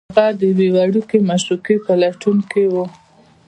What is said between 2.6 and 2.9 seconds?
و